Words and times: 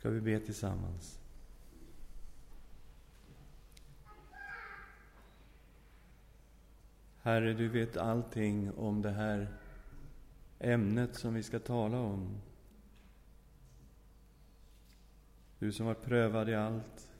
ska 0.00 0.10
vi 0.10 0.20
be 0.20 0.40
tillsammans. 0.40 1.18
Herre, 7.22 7.52
du 7.54 7.68
vet 7.68 7.96
allting 7.96 8.72
om 8.72 9.02
det 9.02 9.10
här 9.10 9.48
ämnet 10.58 11.14
som 11.14 11.34
vi 11.34 11.42
ska 11.42 11.58
tala 11.58 11.98
om. 11.98 12.40
Du 15.58 15.72
som 15.72 15.86
har 15.86 15.94
prövat 15.94 16.48
i 16.48 16.54
allt. 16.54 17.12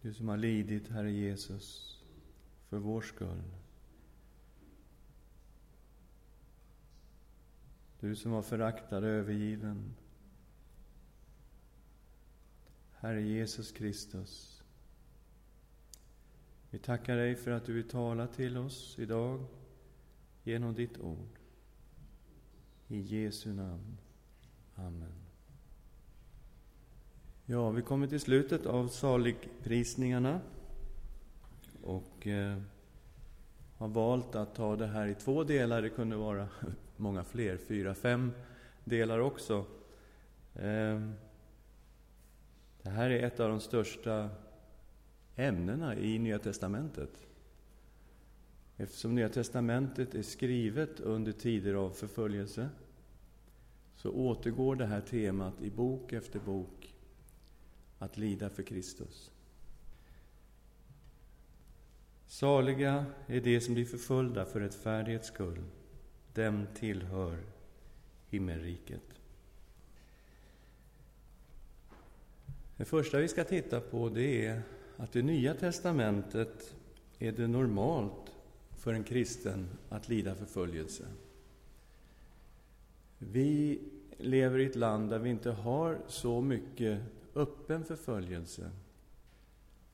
Du 0.00 0.14
som 0.14 0.28
har 0.28 0.36
lidit, 0.36 0.88
Herre 0.88 1.12
Jesus, 1.12 1.98
för 2.68 2.78
vår 2.78 3.00
skull. 3.00 3.42
Du 8.00 8.16
som 8.16 8.32
var 8.32 8.42
föraktad 8.42 8.98
och 8.98 9.04
övergiven. 9.04 9.94
Herre 12.92 13.22
Jesus 13.22 13.72
Kristus. 13.72 14.62
Vi 16.70 16.78
tackar 16.78 17.16
dig 17.16 17.34
för 17.34 17.50
att 17.50 17.64
du 17.64 17.72
vill 17.72 17.88
tala 17.88 18.26
till 18.26 18.56
oss 18.56 18.98
idag 18.98 19.44
genom 20.42 20.74
ditt 20.74 20.98
ord. 20.98 21.38
I 22.88 23.00
Jesu 23.00 23.52
namn. 23.52 23.98
Amen. 24.74 25.12
Ja, 27.46 27.70
vi 27.70 27.82
kommer 27.82 28.06
till 28.06 28.20
slutet 28.20 28.66
av 28.66 28.88
saligprisningarna 28.88 30.40
och 31.82 32.26
eh, 32.26 32.58
har 33.78 33.88
valt 33.88 34.34
att 34.34 34.54
ta 34.54 34.76
det 34.76 34.86
här 34.86 35.06
i 35.06 35.14
två 35.14 35.44
delar. 35.44 35.82
Det 35.82 35.90
kunde 35.90 36.16
vara 36.16 36.48
många 36.96 37.24
fler, 37.24 37.56
fyra, 37.56 37.94
fem 37.94 38.32
delar 38.84 39.18
också. 39.18 39.64
Ehm, 40.54 41.12
det 42.82 42.90
här 42.90 43.10
är 43.10 43.26
ett 43.26 43.40
av 43.40 43.48
de 43.48 43.60
största 43.60 44.28
ämnena 45.36 45.96
i 45.96 46.18
Nya 46.18 46.38
testamentet. 46.38 47.26
Eftersom 48.76 49.14
Nya 49.14 49.28
testamentet 49.28 50.14
är 50.14 50.22
skrivet 50.22 51.00
under 51.00 51.32
tider 51.32 51.74
av 51.74 51.90
förföljelse 51.90 52.68
så 53.96 54.10
återgår 54.10 54.76
det 54.76 54.86
här 54.86 55.00
temat 55.00 55.62
i 55.62 55.70
bok 55.70 56.12
efter 56.12 56.38
bok, 56.38 56.94
att 57.98 58.16
lida 58.16 58.50
för 58.50 58.62
Kristus. 58.62 59.30
Saliga 62.26 63.04
är 63.26 63.40
de 63.40 63.60
som 63.60 63.74
blir 63.74 63.84
förföljda 63.84 64.44
för 64.44 64.60
rättfärdighets 64.60 65.28
skull. 65.28 65.62
Dem 66.34 66.66
tillhör 66.74 67.38
himmelriket. 68.28 69.02
Det 72.76 72.84
första 72.84 73.18
vi 73.18 73.28
ska 73.28 73.44
titta 73.44 73.80
på 73.80 74.08
det 74.08 74.46
är 74.46 74.62
att 74.96 75.16
i 75.16 75.22
Nya 75.22 75.54
testamentet 75.54 76.74
är 77.18 77.32
det 77.32 77.46
normalt 77.46 78.32
för 78.76 78.92
en 78.92 79.04
kristen 79.04 79.68
att 79.88 80.08
lida 80.08 80.34
förföljelse. 80.34 81.04
Vi 83.18 83.80
lever 84.18 84.58
i 84.58 84.66
ett 84.66 84.76
land 84.76 85.10
där 85.10 85.18
vi 85.18 85.30
inte 85.30 85.50
har 85.50 85.98
så 86.08 86.40
mycket 86.40 87.00
öppen 87.34 87.84
förföljelse. 87.84 88.70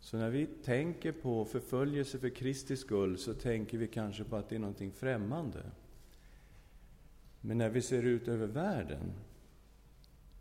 Så 0.03 0.17
när 0.17 0.31
vi 0.31 0.47
tänker 0.47 1.13
på 1.13 1.45
förföljelse 1.45 2.19
för 2.19 2.29
Kristi 2.29 2.77
skull 2.77 3.19
så 3.19 3.35
tänker 3.35 3.79
vi 3.79 3.89
kanske 3.89 4.25
på 4.25 4.37
att 4.37 4.49
det 4.49 4.55
är 4.55 4.59
någonting 4.59 4.93
främmande. 4.93 5.63
Men 7.41 7.59
när 7.59 7.71
vi 7.71 7.83
ser 7.83 8.03
ut 8.03 8.29
över 8.29 8.47
världen, 8.47 9.13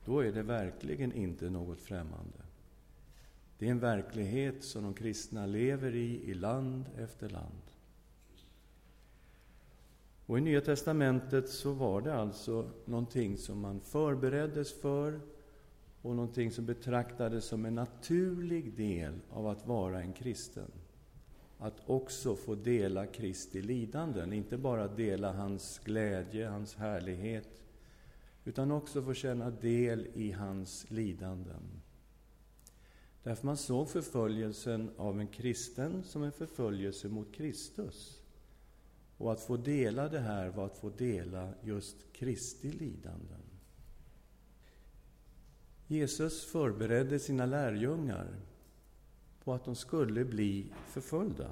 då 0.05 0.19
är 0.19 0.31
det 0.31 0.43
verkligen 0.43 1.13
inte 1.13 1.49
något 1.49 1.79
främmande. 1.79 2.37
Det 3.57 3.67
är 3.67 3.71
en 3.71 3.79
verklighet 3.79 4.63
som 4.63 4.83
de 4.83 4.93
kristna 4.93 5.45
lever 5.45 5.95
i, 5.95 6.31
i 6.31 6.33
land 6.33 6.85
efter 6.97 7.29
land. 7.29 7.61
Och 10.25 10.37
I 10.37 10.41
Nya 10.41 10.61
testamentet 10.61 11.49
så 11.49 11.73
var 11.73 12.01
det 12.01 12.15
alltså 12.15 12.69
någonting 12.85 13.37
som 13.37 13.59
man 13.59 13.81
förbereddes 13.81 14.81
för 14.81 15.19
och 16.01 16.15
någonting 16.15 16.51
som 16.51 16.65
betraktades 16.65 17.45
som 17.45 17.65
en 17.65 17.75
naturlig 17.75 18.73
del 18.73 19.13
av 19.29 19.47
att 19.47 19.67
vara 19.67 20.01
en 20.01 20.13
kristen. 20.13 20.71
Att 21.57 21.89
också 21.89 22.35
få 22.35 22.55
dela 22.55 23.07
Kristi 23.07 23.61
lidanden, 23.61 24.33
inte 24.33 24.57
bara 24.57 24.87
dela 24.87 25.33
hans 25.33 25.79
glädje, 25.79 26.47
hans 26.47 26.75
härlighet, 26.75 27.63
utan 28.45 28.71
också 28.71 29.03
få 29.03 29.13
känna 29.13 29.49
del 29.49 30.07
i 30.13 30.31
hans 30.31 30.91
lidanden. 30.91 31.81
Därför 33.23 33.45
man 33.45 33.57
såg 33.57 33.89
förföljelsen 33.89 34.89
av 34.97 35.19
en 35.19 35.27
kristen 35.27 36.03
som 36.03 36.23
en 36.23 36.31
förföljelse 36.31 37.09
mot 37.09 37.35
Kristus. 37.35 38.21
Och 39.17 39.31
att 39.31 39.41
få 39.41 39.57
dela 39.57 40.09
det 40.09 40.19
här 40.19 40.49
var 40.49 40.65
att 40.65 40.77
få 40.77 40.89
dela 40.89 41.53
just 41.63 42.13
Kristi 42.13 42.71
lidanden. 42.71 43.50
Jesus 45.91 46.45
förberedde 46.45 47.19
sina 47.19 47.45
lärjungar 47.45 48.27
på 49.43 49.53
att 49.53 49.65
de 49.65 49.75
skulle 49.75 50.25
bli 50.25 50.65
förföljda. 50.87 51.49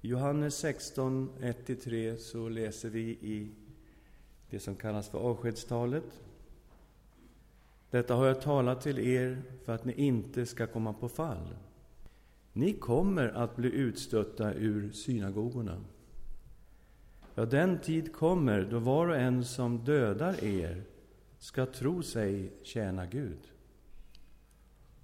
I 0.00 0.08
Johannes 0.08 0.56
16, 0.56 1.30
1-3 1.40 2.16
så 2.16 2.48
läser 2.48 2.88
vi 2.88 3.00
i 3.10 3.50
det 4.50 4.60
som 4.60 4.76
kallas 4.76 5.08
för 5.08 5.18
avskedstalet. 5.18 6.22
Detta 7.90 8.14
har 8.14 8.26
jag 8.26 8.42
talat 8.42 8.80
till 8.80 8.98
er 8.98 9.42
för 9.64 9.74
att 9.74 9.84
ni 9.84 9.92
inte 9.92 10.46
ska 10.46 10.66
komma 10.66 10.92
på 10.92 11.08
fall. 11.08 11.56
Ni 12.52 12.72
kommer 12.72 13.28
att 13.28 13.56
bli 13.56 13.72
utstötta 13.72 14.54
ur 14.54 14.92
synagogorna. 14.92 15.84
Ja, 17.34 17.44
den 17.44 17.78
tid 17.78 18.12
kommer 18.12 18.68
då 18.70 18.78
var 18.78 19.08
och 19.08 19.16
en 19.16 19.44
som 19.44 19.84
dödar 19.84 20.44
er 20.44 20.93
ska 21.44 21.66
tro 21.66 22.02
sig 22.02 22.52
tjäna 22.62 23.06
Gud. 23.06 23.38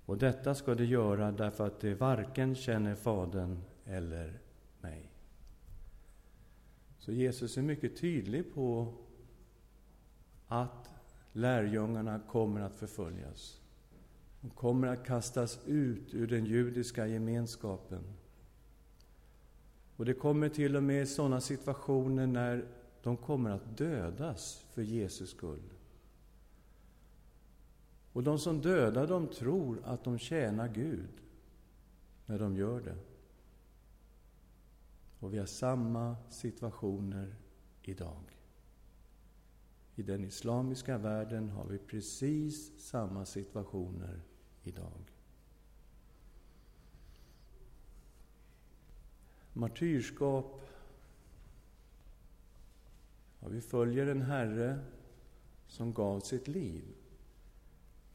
Och 0.06 0.18
detta 0.18 0.54
ska 0.54 0.74
de 0.74 0.84
göra 0.84 1.32
därför 1.32 1.66
att 1.66 1.80
de 1.80 1.94
varken 1.94 2.54
känner 2.54 2.94
Fadern 2.94 3.62
eller 3.84 4.40
mig. 4.80 5.12
Så 6.98 7.12
Jesus 7.12 7.56
är 7.56 7.62
mycket 7.62 8.00
tydlig 8.00 8.54
på 8.54 8.94
att 10.46 10.90
lärjungarna 11.32 12.20
kommer 12.28 12.60
att 12.60 12.74
förföljas. 12.74 13.60
De 14.40 14.50
kommer 14.50 14.88
att 14.88 15.06
kastas 15.06 15.60
ut 15.66 16.14
ur 16.14 16.26
den 16.26 16.44
judiska 16.44 17.06
gemenskapen. 17.06 18.02
Och 19.96 20.04
det 20.04 20.14
kommer 20.14 20.48
till 20.48 20.76
och 20.76 20.82
med 20.82 21.08
sådana 21.08 21.40
situationer 21.40 22.26
när 22.26 22.64
de 23.02 23.16
kommer 23.16 23.50
att 23.50 23.78
dödas 23.78 24.66
för 24.74 24.82
Jesus 24.82 25.30
skull. 25.30 25.79
Och 28.12 28.22
de 28.22 28.38
som 28.38 28.60
dödar 28.60 29.06
dem 29.06 29.28
tror 29.28 29.80
att 29.84 30.04
de 30.04 30.18
tjänar 30.18 30.68
Gud 30.68 31.22
när 32.26 32.38
de 32.38 32.56
gör 32.56 32.80
det. 32.80 32.96
Och 35.20 35.34
vi 35.34 35.38
har 35.38 35.46
samma 35.46 36.16
situationer 36.28 37.34
idag. 37.82 38.40
I 39.94 40.02
den 40.02 40.24
islamiska 40.24 40.98
världen 40.98 41.48
har 41.48 41.64
vi 41.64 41.78
precis 41.78 42.80
samma 42.80 43.26
situationer 43.26 44.20
idag. 44.62 45.12
Martyrskap. 49.52 50.60
Ja, 53.40 53.48
vi 53.48 53.60
följer 53.60 54.06
en 54.06 54.22
Herre 54.22 54.78
som 55.66 55.92
gav 55.92 56.20
sitt 56.20 56.48
liv. 56.48 56.99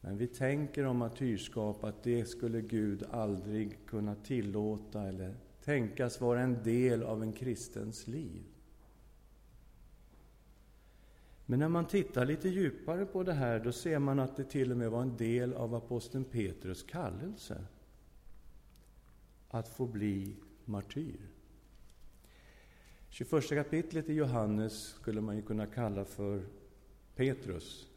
Men 0.06 0.16
vi 0.16 0.26
tänker 0.26 0.84
om 0.84 0.96
martyrskap 0.96 1.84
att 1.84 2.02
det 2.02 2.24
skulle 2.24 2.60
Gud 2.60 3.04
aldrig 3.10 3.86
kunna 3.86 4.14
tillåta 4.14 5.02
eller 5.02 5.34
tänkas 5.64 6.20
vara 6.20 6.40
en 6.40 6.62
del 6.62 7.02
av 7.02 7.22
en 7.22 7.32
kristens 7.32 8.06
liv. 8.06 8.42
Men 11.46 11.58
när 11.58 11.68
man 11.68 11.86
tittar 11.86 12.26
lite 12.26 12.48
djupare 12.48 13.06
på 13.06 13.22
det 13.22 13.32
här, 13.32 13.60
då 13.60 13.72
ser 13.72 13.98
man 13.98 14.18
att 14.18 14.36
det 14.36 14.44
till 14.44 14.70
och 14.70 14.76
med 14.76 14.90
var 14.90 15.02
en 15.02 15.16
del 15.16 15.54
av 15.54 15.74
aposteln 15.74 16.24
Petrus 16.24 16.82
kallelse 16.82 17.64
att 19.48 19.68
få 19.68 19.86
bli 19.86 20.36
martyr. 20.64 21.20
21 23.08 23.48
kapitlet 23.48 24.08
i 24.08 24.14
Johannes 24.14 24.82
skulle 24.82 25.20
man 25.20 25.36
ju 25.36 25.42
kunna 25.42 25.66
kalla 25.66 26.04
för 26.04 26.42
Petrus 27.14 27.88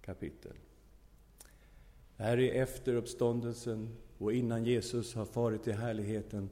kapitel. 0.00 0.56
Det 2.16 2.22
här 2.22 2.38
är 2.38 2.62
efter 2.62 2.94
uppståndelsen 2.94 3.96
och 4.18 4.32
innan 4.32 4.64
Jesus 4.64 5.14
har 5.14 5.24
farit 5.24 5.62
till 5.62 5.74
härligheten. 5.74 6.50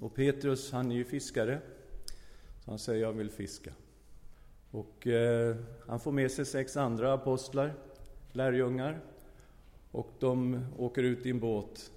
Och 0.00 0.14
Petrus, 0.14 0.72
han 0.72 0.90
är 0.90 0.96
ju 0.96 1.04
fiskare, 1.04 1.60
så 2.64 2.70
han 2.70 2.78
säger 2.78 3.02
jag 3.02 3.12
vill 3.12 3.30
fiska. 3.30 3.72
Och 4.70 5.06
eh, 5.06 5.56
han 5.86 6.00
får 6.00 6.12
med 6.12 6.30
sig 6.30 6.46
sex 6.46 6.76
andra 6.76 7.12
apostlar, 7.12 7.74
lärjungar, 8.32 9.00
och 9.90 10.10
de 10.18 10.66
åker 10.78 11.02
ut 11.02 11.26
i 11.26 11.30
en 11.30 11.40
båt 11.40 11.92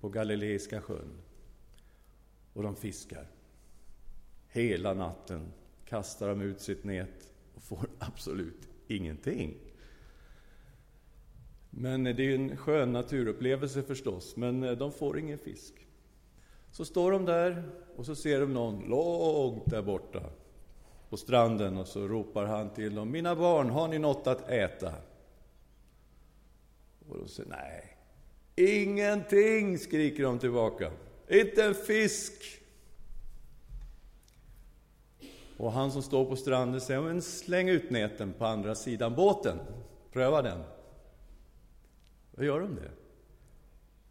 på 0.00 0.08
Galileiska 0.08 0.80
sjön. 0.80 1.10
Och 2.52 2.62
de 2.62 2.76
fiskar. 2.76 3.26
Hela 4.48 4.94
natten 4.94 5.52
kastar 5.84 6.28
de 6.28 6.40
ut 6.40 6.60
sitt 6.60 6.84
nät 6.84 7.32
och 7.54 7.62
får 7.62 7.88
absolut 7.98 8.68
ingenting. 8.86 9.67
Men 11.70 12.04
det 12.04 12.10
är 12.10 12.20
ju 12.20 12.34
en 12.34 12.56
skön 12.56 12.92
naturupplevelse 12.92 13.82
förstås, 13.82 14.36
men 14.36 14.62
eh, 14.62 14.72
de 14.72 14.92
får 14.92 15.18
ingen 15.18 15.38
fisk. 15.38 15.74
Så 16.70 16.84
står 16.84 17.12
de 17.12 17.24
där 17.24 17.62
och 17.96 18.06
så 18.06 18.14
ser 18.14 18.40
de 18.40 18.54
någon 18.54 18.88
långt 18.88 19.70
där 19.70 19.82
borta 19.82 20.22
på 21.08 21.16
stranden 21.16 21.76
och 21.76 21.86
så 21.86 22.08
ropar 22.08 22.44
han 22.44 22.70
till 22.70 22.94
dem. 22.94 23.10
Mina 23.10 23.36
barn, 23.36 23.70
har 23.70 23.88
ni 23.88 23.98
något 23.98 24.26
att 24.26 24.50
äta? 24.50 24.94
Och 27.08 27.18
de 27.18 27.28
säger 27.28 27.50
nej. 27.50 27.96
Ingenting, 28.56 29.78
skriker 29.78 30.22
de 30.22 30.38
tillbaka. 30.38 30.92
Inte 31.28 31.64
en 31.64 31.74
fisk. 31.74 32.32
Och 35.56 35.72
han 35.72 35.92
som 35.92 36.02
står 36.02 36.24
på 36.24 36.36
stranden 36.36 36.80
säger, 36.80 37.00
men 37.00 37.22
släng 37.22 37.68
ut 37.68 37.90
näten 37.90 38.32
på 38.32 38.46
andra 38.46 38.74
sidan 38.74 39.14
båten. 39.14 39.58
Pröva 40.12 40.42
den. 40.42 40.60
Då 42.38 42.44
gör 42.44 42.60
de 42.60 42.74
det. 42.74 42.90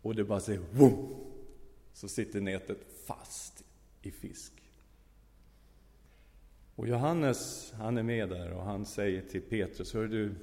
Och 0.01 0.15
det 0.15 0.23
bara 0.23 0.39
säger 0.39 0.61
Vum! 0.71 1.15
Så 1.93 2.07
sitter 2.07 2.41
nätet 2.41 2.77
fast 3.05 3.63
i 4.01 4.11
fisk. 4.11 4.53
Och 6.75 6.87
Johannes, 6.87 7.71
han 7.77 7.97
är 7.97 8.03
med 8.03 8.29
där 8.29 8.51
och 8.51 8.63
han 8.63 8.85
säger 8.85 9.21
till 9.21 9.41
Petrus, 9.41 9.93
hör 9.93 10.07
du, 10.07 10.35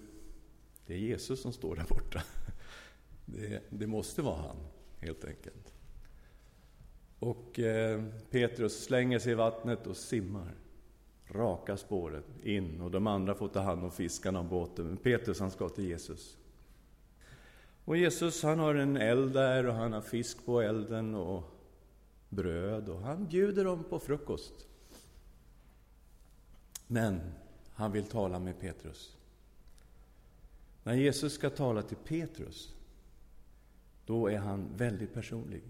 det 0.86 0.94
är 0.94 0.98
Jesus 0.98 1.42
som 1.42 1.52
står 1.52 1.76
där 1.76 1.86
borta. 1.88 2.22
Det, 3.26 3.62
det 3.70 3.86
måste 3.86 4.22
vara 4.22 4.36
han, 4.36 4.56
helt 4.98 5.25
enkelt. 5.25 5.75
Och 7.19 7.58
eh, 7.58 8.04
Petrus 8.31 8.84
slänger 8.84 9.19
sig 9.19 9.32
i 9.32 9.34
vattnet 9.34 9.86
och 9.86 9.96
simmar 9.96 10.54
raka 11.28 11.76
spåret 11.76 12.25
in 12.42 12.81
och 12.81 12.90
de 12.90 13.06
andra 13.06 13.34
får 13.34 13.48
ta 13.48 13.60
hand 13.60 13.84
om 13.84 13.90
fiskarna 13.90 14.38
och 14.38 14.44
båten. 14.44 14.86
Men 14.86 14.96
Petrus 14.96 15.40
han 15.40 15.50
ska 15.50 15.69
till 15.69 15.84
Jesus. 15.84 16.38
Och 17.84 17.96
Jesus 17.96 18.42
han 18.42 18.58
har 18.58 18.75
en 18.75 18.96
eld 18.96 19.32
där 19.32 19.66
och 19.66 19.75
han 19.75 19.92
har 19.92 20.00
fisk 20.00 20.44
på 20.44 20.60
elden 20.60 21.14
och 21.14 21.42
bröd 22.28 22.88
och 22.88 23.00
han 23.00 23.26
bjuder 23.26 23.64
dem 23.64 23.84
på 23.84 23.98
frukost. 23.98 24.66
Men 26.86 27.20
han 27.75 27.92
vill 27.92 28.04
tala 28.04 28.38
med 28.38 28.60
Petrus. 28.60 29.16
När 30.82 30.94
Jesus 30.94 31.32
ska 31.34 31.50
tala 31.50 31.82
till 31.82 31.96
Petrus, 31.96 32.75
då 34.06 34.31
är 34.31 34.38
han 34.38 34.76
väldigt 34.76 35.14
personlig. 35.14 35.62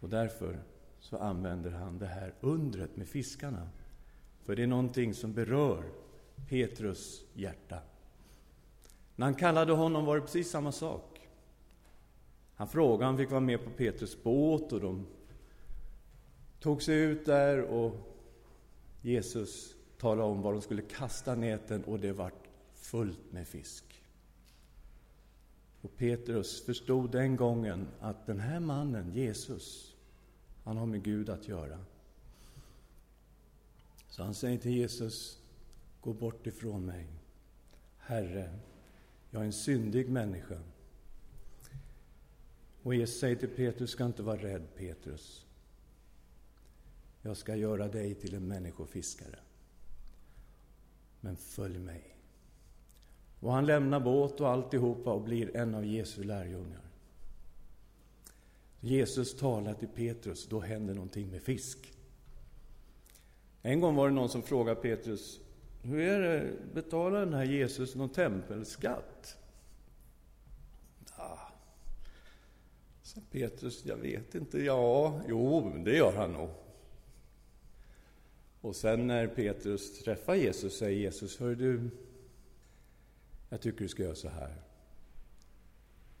Och 0.00 0.08
därför 0.08 0.62
så 1.00 1.16
använder 1.16 1.70
han 1.70 1.98
det 1.98 2.06
här 2.06 2.34
undret 2.40 2.96
med 2.96 3.08
fiskarna. 3.08 3.68
För 4.44 4.56
det 4.56 4.62
är 4.62 4.66
någonting 4.66 5.14
som 5.14 5.32
berör 5.32 5.84
Petrus 6.48 7.24
hjärta. 7.34 7.78
När 9.16 9.26
han 9.26 9.34
kallade 9.34 9.72
honom 9.72 10.04
var 10.04 10.16
det 10.16 10.22
precis 10.22 10.50
samma 10.50 10.72
sak. 10.72 11.28
Han 12.54 12.68
frågade, 12.68 13.04
han 13.04 13.16
fick 13.16 13.30
vara 13.30 13.40
med 13.40 13.64
på 13.64 13.70
Petrus 13.70 14.22
båt 14.22 14.72
och 14.72 14.80
de 14.80 15.06
tog 16.60 16.82
sig 16.82 16.98
ut 16.98 17.26
där 17.26 17.62
och 17.62 17.92
Jesus 19.02 19.74
talade 19.98 20.28
om 20.28 20.42
var 20.42 20.52
de 20.52 20.62
skulle 20.62 20.82
kasta 20.82 21.34
näten 21.34 21.84
och 21.84 22.00
det 22.00 22.12
vart 22.12 22.48
fullt 22.74 23.32
med 23.32 23.48
fisk. 23.48 23.84
Och 25.80 25.96
Petrus 25.96 26.64
förstod 26.64 27.10
den 27.10 27.36
gången 27.36 27.88
att 28.00 28.26
den 28.26 28.40
här 28.40 28.60
mannen, 28.60 29.12
Jesus, 29.12 29.94
han 30.64 30.76
har 30.76 30.86
med 30.86 31.02
Gud 31.02 31.30
att 31.30 31.48
göra. 31.48 31.78
Så 34.08 34.22
han 34.22 34.34
säger 34.34 34.58
till 34.58 34.70
Jesus, 34.76 35.38
gå 36.00 36.12
bort 36.12 36.46
ifrån 36.46 36.86
mig. 36.86 37.06
Herre, 37.98 38.58
jag 39.34 39.42
är 39.42 39.46
en 39.46 39.52
syndig 39.52 40.08
människa. 40.08 40.58
Och 42.82 42.94
Jesus 42.94 43.20
säger 43.20 43.36
till 43.36 43.48
Petrus, 43.48 43.90
ska 43.90 44.04
inte 44.04 44.22
vara 44.22 44.42
rädd 44.42 44.62
Petrus. 44.76 45.46
Jag 47.22 47.36
ska 47.36 47.56
göra 47.56 47.88
dig 47.88 48.14
till 48.14 48.34
en 48.34 48.48
människofiskare. 48.48 49.38
Men 51.20 51.36
följ 51.36 51.78
mig. 51.78 52.16
Och 53.40 53.52
han 53.52 53.66
lämnar 53.66 54.00
båt 54.00 54.40
och 54.40 54.48
alltihopa 54.48 55.12
och 55.12 55.22
blir 55.22 55.56
en 55.56 55.74
av 55.74 55.84
Jesu 55.84 56.24
lärjungar. 56.24 56.90
Jesus 58.80 59.36
talar 59.36 59.74
till 59.74 59.88
Petrus, 59.88 60.46
då 60.48 60.60
händer 60.60 60.94
någonting 60.94 61.30
med 61.30 61.42
fisk. 61.42 61.92
En 63.62 63.80
gång 63.80 63.94
var 63.94 64.08
det 64.08 64.14
någon 64.14 64.28
som 64.28 64.42
frågade 64.42 64.80
Petrus, 64.80 65.40
hur 65.84 66.00
är 66.00 66.20
det, 66.20 66.52
betalar 66.74 67.20
den 67.20 67.34
här 67.34 67.44
Jesus 67.44 67.94
någon 67.94 68.08
tempelskatt? 68.08 69.36
Ja. 71.16 71.38
Så 73.02 73.20
Petrus, 73.30 73.86
jag 73.86 73.96
vet 73.96 74.34
inte, 74.34 74.58
ja, 74.58 75.20
jo, 75.28 75.72
det 75.84 75.96
gör 75.96 76.12
han 76.16 76.32
nog. 76.32 76.50
Och 78.60 78.76
sen 78.76 79.06
när 79.06 79.26
Petrus 79.26 80.02
träffar 80.02 80.34
Jesus 80.34 80.78
säger 80.78 80.98
Jesus, 81.00 81.40
hör 81.40 81.54
du, 81.54 81.90
jag 83.48 83.60
tycker 83.60 83.78
du 83.78 83.88
ska 83.88 84.02
göra 84.02 84.14
så 84.14 84.28
här. 84.28 84.54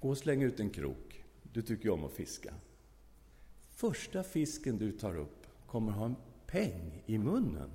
Gå 0.00 0.08
och 0.08 0.18
släng 0.18 0.42
ut 0.42 0.60
en 0.60 0.70
krok. 0.70 1.24
Du 1.42 1.62
tycker 1.62 1.84
ju 1.84 1.90
om 1.90 2.04
att 2.04 2.12
fiska. 2.12 2.54
Första 3.70 4.22
fisken 4.22 4.78
du 4.78 4.92
tar 4.92 5.16
upp 5.16 5.46
kommer 5.66 5.92
ha 5.92 6.06
en 6.06 6.16
peng 6.46 7.02
i 7.06 7.18
munnen. 7.18 7.70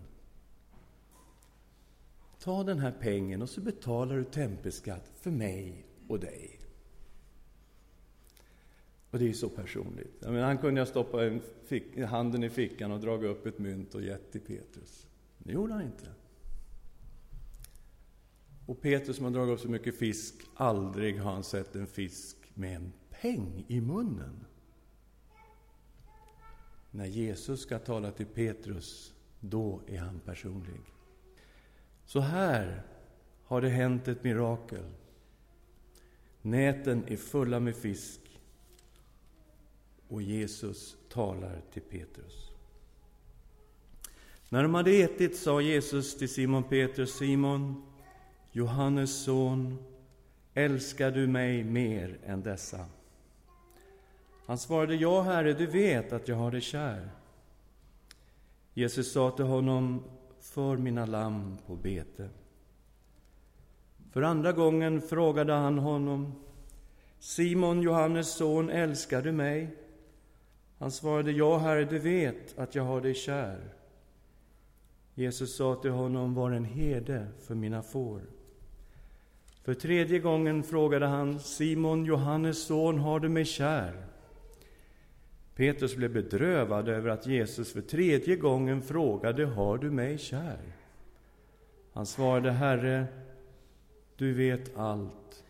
Ta 2.39 2.63
den 2.63 2.79
här 2.79 2.93
pengen 3.01 3.41
och 3.41 3.49
så 3.49 3.61
betalar 3.61 4.17
du 4.17 4.23
tempelskatt 4.23 5.11
för 5.15 5.31
mig 5.31 5.85
och 6.07 6.19
dig. 6.19 6.59
Och 9.11 9.19
det 9.19 9.25
är 9.25 9.27
ju 9.27 9.33
så 9.33 9.49
personligt. 9.49 10.17
Jag 10.19 10.31
menar, 10.31 10.47
han 10.47 10.57
kunde 10.57 10.81
ha 10.81 10.85
stoppat 10.85 11.31
handen 12.09 12.43
i 12.43 12.49
fickan 12.49 12.91
och 12.91 12.99
dragit 12.99 13.29
upp 13.29 13.45
ett 13.45 13.59
mynt 13.59 13.95
och 13.95 14.01
gett 14.01 14.31
till 14.31 14.41
Petrus. 14.41 15.07
Det 15.37 15.53
gjorde 15.53 15.73
han 15.73 15.81
inte. 15.81 16.11
Och 18.65 18.81
Petrus 18.81 19.15
som 19.15 19.25
har 19.25 19.31
dragit 19.31 19.53
upp 19.53 19.59
så 19.59 19.69
mycket 19.69 19.97
fisk, 19.97 20.35
aldrig 20.55 21.19
har 21.19 21.31
han 21.31 21.43
sett 21.43 21.75
en 21.75 21.87
fisk 21.87 22.37
med 22.53 22.75
en 22.75 22.91
peng 23.09 23.65
i 23.67 23.81
munnen. 23.81 24.45
När 26.91 27.05
Jesus 27.05 27.61
ska 27.61 27.79
tala 27.79 28.11
till 28.11 28.25
Petrus, 28.25 29.13
då 29.39 29.81
är 29.87 29.97
han 29.97 30.19
personlig. 30.19 30.81
Så 32.09 32.19
här 32.19 32.81
har 33.45 33.61
det 33.61 33.69
hänt 33.69 34.07
ett 34.07 34.23
mirakel. 34.23 34.83
Näten 36.41 37.03
är 37.07 37.17
fulla 37.17 37.59
med 37.59 37.75
fisk 37.75 38.19
och 40.07 40.21
Jesus 40.21 40.97
talar 41.09 41.61
till 41.73 41.81
Petrus. 41.81 42.49
När 44.49 44.63
de 44.63 44.73
hade 44.73 44.91
ätit 44.91 45.37
sa 45.37 45.61
Jesus 45.61 46.17
till 46.17 46.29
Simon 46.29 46.63
Petrus, 46.63 47.17
Simon, 47.17 47.83
Johannes 48.51 49.23
son, 49.23 49.77
älskar 50.53 51.11
du 51.11 51.27
mig 51.27 51.63
mer 51.63 52.17
än 52.25 52.41
dessa? 52.41 52.85
Han 54.45 54.57
svarade, 54.57 54.95
ja, 54.95 55.21
Herre, 55.21 55.53
du 55.53 55.65
vet 55.65 56.13
att 56.13 56.27
jag 56.27 56.35
har 56.35 56.51
dig 56.51 56.61
kär. 56.61 57.09
Jesus 58.73 59.13
sa 59.13 59.31
till 59.31 59.45
honom, 59.45 60.03
för 60.41 60.77
mina 60.77 61.05
lamm 61.05 61.57
på 61.67 61.75
bete. 61.75 62.29
För 64.11 64.21
andra 64.21 64.51
gången 64.51 65.01
frågade 65.01 65.53
han 65.53 65.77
honom, 65.77 66.33
Simon, 67.19 67.81
Johannes 67.81 68.35
son, 68.35 68.69
älskar 68.69 69.21
du 69.21 69.31
mig? 69.31 69.75
Han 70.77 70.91
svarade, 70.91 71.31
ja, 71.31 71.57
Herre, 71.57 71.85
du 71.85 71.99
vet 71.99 72.59
att 72.59 72.75
jag 72.75 72.83
har 72.83 73.01
dig 73.01 73.13
kär. 73.13 73.73
Jesus 75.13 75.55
sa 75.55 75.75
till 75.75 75.91
honom, 75.91 76.33
var 76.33 76.51
en 76.51 76.65
herde 76.65 77.27
för 77.39 77.55
mina 77.55 77.81
får. 77.81 78.21
För 79.63 79.73
tredje 79.73 80.19
gången 80.19 80.63
frågade 80.63 81.05
han, 81.05 81.39
Simon, 81.39 82.05
Johannes 82.05 82.63
son, 82.63 82.99
har 82.99 83.19
du 83.19 83.29
mig 83.29 83.45
kär? 83.45 84.05
Petrus 85.59 85.95
blev 85.95 86.13
bedrövad 86.13 86.87
över 86.87 87.09
att 87.09 87.27
Jesus 87.27 87.73
för 87.73 87.81
tredje 87.81 88.35
gången 88.35 88.81
frågade, 88.81 89.45
har 89.45 89.77
du 89.77 89.91
mig 89.91 90.17
kär? 90.17 90.59
Han 91.93 92.05
svarade, 92.05 92.51
Herre, 92.51 93.05
du 94.15 94.33
vet 94.33 94.77
allt. 94.77 95.43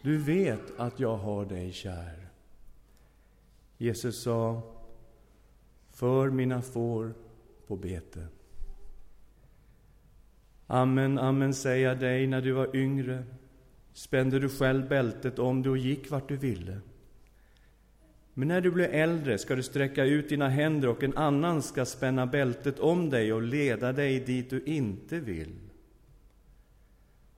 Du 0.00 0.18
vet 0.18 0.78
att 0.78 1.00
jag 1.00 1.16
har 1.16 1.44
dig 1.44 1.72
kär. 1.72 2.28
Jesus 3.78 4.22
sa, 4.22 4.62
för 5.90 6.30
mina 6.30 6.62
får 6.62 7.14
på 7.66 7.76
bete. 7.76 8.26
Amen, 10.66 11.18
amen 11.18 11.54
säger 11.54 11.88
jag 11.88 11.98
dig, 11.98 12.26
när 12.26 12.40
du 12.40 12.52
var 12.52 12.76
yngre 12.76 13.24
spände 13.92 14.38
du 14.38 14.48
själv 14.48 14.88
bältet 14.88 15.38
om 15.38 15.62
dig 15.62 15.70
och 15.70 15.78
gick 15.78 16.10
vart 16.10 16.28
du 16.28 16.36
ville. 16.36 16.80
Men 18.34 18.48
när 18.48 18.60
du 18.60 18.70
blir 18.70 18.88
äldre 18.88 19.38
ska 19.38 19.54
du 19.54 19.62
sträcka 19.62 20.04
ut 20.04 20.28
dina 20.28 20.48
händer 20.48 20.88
och 20.88 21.02
en 21.02 21.16
annan 21.16 21.62
ska 21.62 21.84
spänna 21.84 22.26
bältet 22.26 22.78
om 22.78 23.10
dig 23.10 23.32
och 23.32 23.42
leda 23.42 23.92
dig 23.92 24.20
dit 24.20 24.50
du 24.50 24.62
inte 24.64 25.20
vill. 25.20 25.58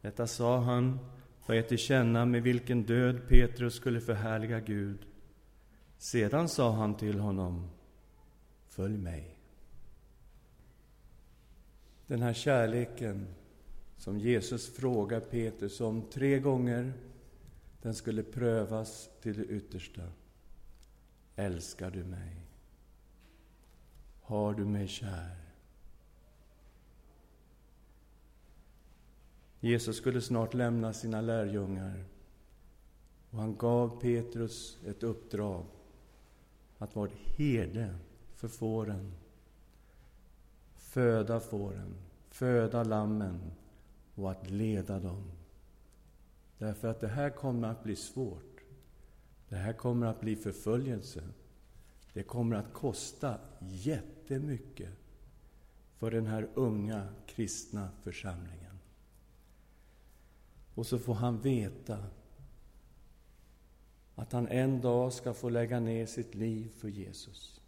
Detta 0.01 0.27
sa 0.27 0.59
han 0.59 0.99
för 1.41 1.59
att 1.59 1.81
känna 1.81 2.25
med 2.25 2.43
vilken 2.43 2.83
död 2.83 3.29
Petrus 3.29 3.75
skulle 3.75 4.01
förhärliga 4.01 4.61
Gud. 4.61 4.99
Sedan 5.99 6.49
sa 6.49 6.73
han 6.73 6.97
till 6.97 7.21
honom, 7.21 7.69
följ 8.69 8.99
mig. 8.99 9.39
Den 12.07 12.23
här 12.23 12.33
kärleken 12.33 13.27
som 13.97 14.19
Jesus 14.19 14.77
frågar 14.77 15.21
Petrus 15.21 15.81
om 15.81 16.03
tre 16.11 16.39
gånger, 16.39 16.93
den 17.83 17.95
skulle 17.95 18.23
prövas 18.23 19.11
till 19.23 19.37
det 19.37 19.45
yttersta. 19.45 20.03
Älskar 21.37 21.91
du 21.91 22.05
mig? 22.05 22.37
Har 24.23 24.55
du 24.55 24.65
mig 24.65 24.89
kär? 24.89 25.37
Jesus 29.61 29.97
skulle 29.97 30.21
snart 30.21 30.55
lämna 30.55 30.93
sina 30.93 31.21
lärjungar 31.21 32.05
och 33.31 33.39
han 33.39 33.57
gav 33.57 34.01
Petrus 34.01 34.79
ett 34.87 35.03
uppdrag 35.03 35.65
att 36.79 36.97
vara 36.97 37.11
herde 37.37 37.95
för 38.35 38.49
fåren, 38.49 39.13
föda 40.75 41.41
fåren, 41.41 41.95
föda 42.29 42.85
lammen 42.85 43.41
och 44.15 44.31
att 44.31 44.51
leda 44.51 45.01
dem. 45.01 45.31
Därför 46.59 46.89
att 46.89 47.01
det 47.01 47.09
här 47.09 47.31
kommer 47.31 47.69
att 47.69 47.85
bli 47.85 47.97
svårt. 47.97 48.54
Det 49.55 49.61
här 49.61 49.73
kommer 49.73 50.07
att 50.07 50.21
bli 50.21 50.37
förföljelse. 50.37 51.23
Det 52.13 52.23
kommer 52.23 52.57
att 52.57 52.73
kosta 52.73 53.39
jättemycket 53.61 54.91
för 55.99 56.11
den 56.11 56.27
här 56.27 56.49
unga 56.55 57.09
kristna 57.27 57.89
församlingen. 58.03 58.79
Och 60.75 60.87
så 60.87 60.99
får 60.99 61.15
han 61.15 61.41
veta 61.41 62.05
att 64.15 64.33
han 64.33 64.49
en 64.49 64.81
dag 64.81 65.13
ska 65.13 65.35
få 65.35 65.49
lägga 65.49 65.81
ner 65.81 66.07
sitt 66.07 66.35
liv 66.35 66.69
för 66.79 66.89
Jesus. 66.89 67.61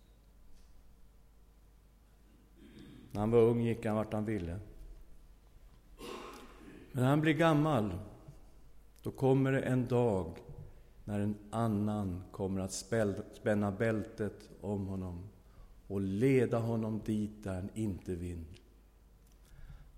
När 3.11 3.21
han 3.21 3.31
var 3.31 3.41
ung 3.41 3.61
gick 3.61 3.87
han 3.87 3.97
vart 3.97 4.13
han 4.13 4.25
ville. 4.25 4.59
Men 6.93 7.03
när 7.03 7.09
han 7.09 7.21
blir 7.21 7.35
gammal, 7.35 7.99
då 9.03 9.11
kommer 9.11 9.53
det 9.53 9.61
en 9.61 9.89
dag 9.89 10.39
när 11.07 11.21
en 11.21 11.37
annan 11.51 12.23
kommer 12.33 12.61
att 12.61 12.73
spänna 13.33 13.73
bältet 13.73 14.51
om 14.61 14.87
honom 14.87 15.29
och 15.87 16.01
leda 16.01 16.59
honom 16.59 17.01
dit 17.05 17.45
där 17.45 17.55
han 17.55 17.71
inte 17.75 18.15
vill. 18.15 18.45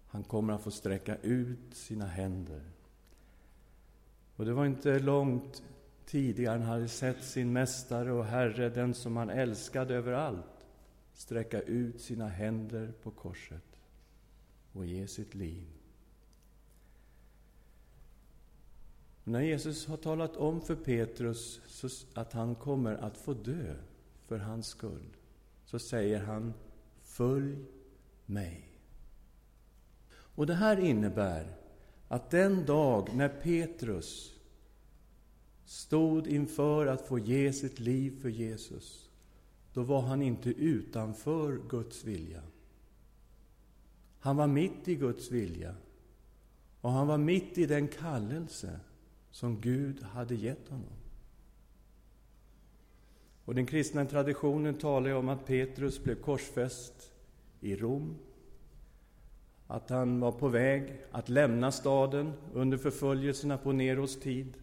Han 0.07 0.25
kommer 0.25 0.53
att 0.53 0.63
få 0.63 0.71
sträcka 0.71 1.17
ut 1.17 1.75
sina 1.75 2.07
händer. 2.07 2.63
Och 4.37 4.45
det 4.45 4.53
var 4.53 4.67
inte 4.67 4.99
långt 4.99 5.63
tidigare 6.07 6.59
han 6.59 6.69
hade 6.69 6.89
sett 6.89 7.25
sin 7.25 7.53
Mästare 7.53 8.13
och 8.13 8.25
Herre, 8.25 8.69
den 8.69 8.95
som 8.95 9.17
han 9.17 9.31
älskade 9.31 9.95
överallt, 9.95 10.67
sträcka 11.15 11.61
ut 11.61 12.01
sina 12.01 12.29
händer 12.29 12.93
på 13.03 13.11
korset 13.11 13.81
och 14.73 14.87
ge 14.87 15.07
sitt 15.07 15.35
liv. 15.35 15.78
När 19.29 19.41
Jesus 19.41 19.87
har 19.87 19.97
talat 19.97 20.37
om 20.37 20.61
för 20.61 20.75
Petrus 20.77 21.61
att 22.15 22.33
han 22.33 22.55
kommer 22.55 22.95
att 22.95 23.19
få 23.19 23.35
dö 23.35 23.75
för 24.27 24.39
hans 24.39 24.67
skull, 24.67 25.17
så 25.65 25.79
säger 25.79 26.21
han 26.21 26.55
Följ 27.03 27.57
mig. 28.27 28.65
Och 30.11 30.47
det 30.47 30.55
här 30.55 30.81
innebär 30.81 31.57
att 32.09 32.31
den 32.31 32.67
dag 32.67 33.09
när 33.15 33.29
Petrus 33.29 34.35
stod 35.65 36.27
inför 36.27 36.87
att 36.87 37.07
få 37.07 37.19
ge 37.19 37.53
sitt 37.53 37.81
liv 37.81 38.21
för 38.21 38.29
Jesus, 38.29 39.11
då 39.73 39.83
var 39.83 40.01
han 40.01 40.23
inte 40.23 40.51
utanför 40.51 41.61
Guds 41.69 42.05
vilja. 42.05 42.43
Han 44.21 44.37
var 44.37 44.47
mitt 44.47 44.89
i 44.89 44.95
Guds 44.95 45.31
vilja. 45.31 45.75
Och 46.81 46.91
han 46.91 47.07
var 47.07 47.19
mitt 47.19 47.59
i 47.59 47.67
den 47.67 47.89
kallelse 47.89 48.81
som 49.31 49.61
Gud 49.61 50.03
hade 50.03 50.35
gett 50.35 50.69
honom. 50.69 50.93
Och 53.45 53.55
den 53.55 53.67
kristna 53.67 54.05
traditionen 54.05 54.75
talar 54.75 55.11
om 55.11 55.29
att 55.29 55.47
Petrus 55.47 56.03
blev 56.05 56.15
korsfäst 56.15 57.13
i 57.61 57.77
Rom. 57.77 58.19
Att 59.67 59.91
han 59.91 60.21
var 60.21 60.33
på 60.33 60.49
väg 60.49 61.01
att 61.11 61.29
lämna 61.29 61.73
staden 61.73 62.33
under 62.53 62.79
förföljelserna 62.79 63.59
på 63.59 63.73
Neros 63.73 64.21
tid. 64.21 64.57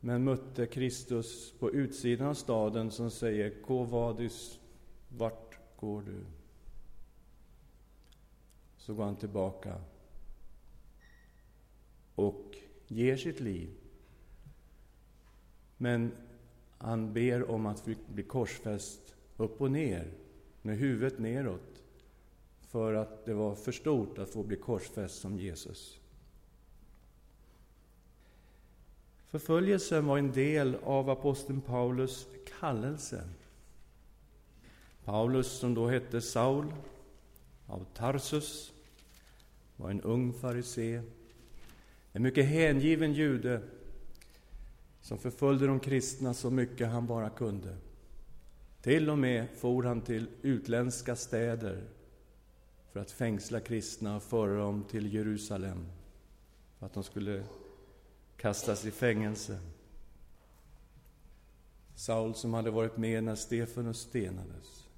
Men 0.00 0.24
mötte 0.24 0.66
Kristus 0.66 1.52
på 1.58 1.70
utsidan 1.70 2.28
av 2.28 2.34
staden 2.34 2.90
som 2.90 3.10
säger 3.10 3.62
”Ko 3.62 3.84
vadis, 3.84 4.60
vart 5.08 5.58
går 5.76 6.02
du? 6.02 6.24
Så 8.76 8.94
går 8.94 9.04
han 9.04 9.16
tillbaka 9.16 9.74
och 12.14 12.56
ger 12.88 13.16
sitt 13.16 13.40
liv. 13.40 13.70
Men 15.76 16.12
han 16.78 17.12
ber 17.12 17.50
om 17.50 17.66
att 17.66 17.88
bli 18.06 18.22
korsfäst 18.22 19.14
upp 19.36 19.60
och 19.60 19.70
ner, 19.70 20.12
med 20.62 20.78
huvudet 20.78 21.18
neråt, 21.18 21.82
för 22.60 22.94
att 22.94 23.24
det 23.24 23.34
var 23.34 23.54
för 23.54 23.72
stort 23.72 24.18
att 24.18 24.30
få 24.30 24.42
bli 24.42 24.56
korsfäst 24.56 25.20
som 25.20 25.38
Jesus. 25.38 26.00
Förföljelsen 29.28 30.06
var 30.06 30.18
en 30.18 30.32
del 30.32 30.76
av 30.84 31.10
aposteln 31.10 31.60
Paulus 31.60 32.26
kallelse. 32.60 33.28
Paulus, 35.04 35.46
som 35.46 35.74
då 35.74 35.88
hette 35.88 36.20
Saul 36.20 36.72
av 37.66 37.86
Tarsus, 37.94 38.72
var 39.76 39.90
en 39.90 40.00
ung 40.00 40.32
farisé 40.32 41.02
en 42.12 42.22
mycket 42.22 42.46
hängiven 42.46 43.12
jude 43.12 43.62
som 45.00 45.18
förföljde 45.18 45.66
de 45.66 45.80
kristna 45.80 46.34
så 46.34 46.50
mycket 46.50 46.88
han 46.88 47.06
bara 47.06 47.30
kunde. 47.30 47.76
Till 48.82 49.10
och 49.10 49.18
med 49.18 49.46
for 49.56 49.82
han 49.82 50.00
till 50.00 50.28
utländska 50.42 51.16
städer 51.16 51.84
för 52.92 53.00
att 53.00 53.10
fängsla 53.10 53.60
kristna 53.60 54.16
och 54.16 54.22
föra 54.22 54.58
dem 54.58 54.84
till 54.84 55.14
Jerusalem 55.14 55.86
för 56.78 56.86
att 56.86 56.94
de 56.94 57.04
skulle 57.04 57.44
kastas 58.36 58.84
i 58.84 58.90
fängelse. 58.90 59.58
Saul 61.94 62.34
som 62.34 62.54
hade 62.54 62.70
varit 62.70 62.96
med 62.96 63.24
när 63.24 63.34
Stefanus 63.34 64.00
stenades. 64.00 64.88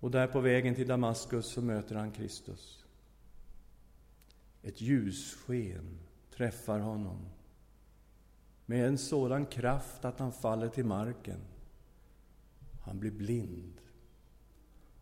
Och 0.00 0.10
där 0.10 0.26
på 0.26 0.40
vägen 0.40 0.74
till 0.74 0.88
Damaskus 0.88 1.46
så 1.46 1.62
möter 1.62 1.94
han 1.94 2.12
Kristus. 2.12 2.81
Ett 4.62 4.80
ljussken 4.80 5.98
träffar 6.36 6.78
honom 6.78 7.18
med 8.66 8.88
en 8.88 8.98
sådan 8.98 9.46
kraft 9.46 10.04
att 10.04 10.18
han 10.18 10.32
faller 10.32 10.68
till 10.68 10.84
marken. 10.84 11.40
Han 12.80 12.98
blir 12.98 13.10
blind. 13.10 13.80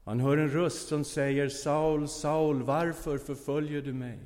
Han 0.04 0.20
hör 0.20 0.36
en 0.36 0.50
röst 0.50 0.88
som 0.88 1.04
säger 1.04 1.48
Saul, 1.48 2.08
Saul, 2.08 2.62
varför 2.62 3.18
förföljer 3.18 3.82
du 3.82 3.92
mig? 3.92 4.18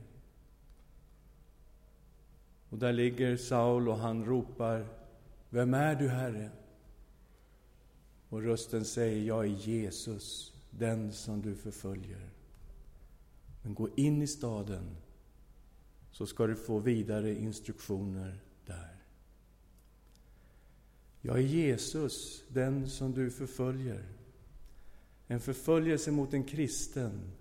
Och 2.69 2.79
där 2.79 2.93
ligger 2.93 3.37
Saul 3.37 3.89
och 3.89 3.99
han 3.99 4.25
ropar 4.25 4.87
Vem 5.51 5.75
är 5.75 5.95
du, 5.95 6.09
Herre? 6.09 6.51
Och 8.29 8.43
rösten 8.43 8.85
säger 8.85 9.27
Jag 9.27 9.45
är 9.45 9.49
Jesus, 9.49 10.53
den 10.71 11.13
som 11.13 11.43
du 11.43 11.55
förföljer. 11.55 12.31
Men 13.63 13.75
gå 13.75 13.89
in 13.97 14.23
i 14.23 14.27
staden 14.27 14.97
så 16.15 16.27
ska 16.27 16.47
du 16.47 16.57
få 16.57 16.79
vidare 16.79 17.35
instruktioner 17.35 18.41
där. 18.67 19.03
Jag 21.21 21.39
är 21.39 21.43
Jesus, 21.43 22.45
den 22.49 22.91
som 22.91 23.13
du 23.13 23.31
förföljer. 23.31 24.05
En 25.27 25.41
förföljelse 25.41 26.11
mot 26.11 26.35
en 26.35 26.45
kristen 26.45 27.33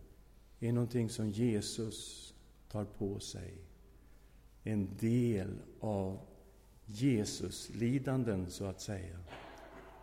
är 0.60 0.72
någonting 0.72 1.10
som 1.10 1.30
Jesus 1.30 2.34
tar 2.70 2.86
på 2.86 3.20
sig. 3.20 3.54
En 4.64 4.98
del 4.98 5.60
av 5.80 6.20
Jesus 6.86 7.70
lidanden, 7.70 8.52
så 8.52 8.66
att 8.66 8.82
säga. 8.82 9.20